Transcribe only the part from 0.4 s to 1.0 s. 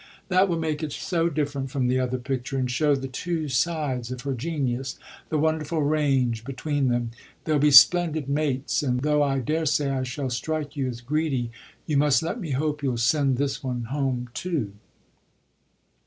will make it